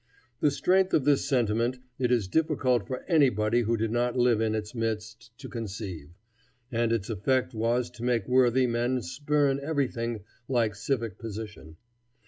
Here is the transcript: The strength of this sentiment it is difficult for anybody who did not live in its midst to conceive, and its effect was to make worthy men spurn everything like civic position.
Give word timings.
The 0.39 0.49
strength 0.49 0.95
of 0.95 1.05
this 1.05 1.27
sentiment 1.29 1.77
it 1.99 2.11
is 2.11 2.27
difficult 2.27 2.87
for 2.87 3.03
anybody 3.07 3.61
who 3.61 3.77
did 3.77 3.91
not 3.91 4.17
live 4.17 4.41
in 4.41 4.55
its 4.55 4.73
midst 4.73 5.29
to 5.37 5.47
conceive, 5.47 6.09
and 6.71 6.91
its 6.91 7.07
effect 7.07 7.53
was 7.53 7.91
to 7.91 8.03
make 8.03 8.27
worthy 8.27 8.65
men 8.65 9.03
spurn 9.03 9.59
everything 9.59 10.23
like 10.47 10.73
civic 10.73 11.19
position. 11.19 11.77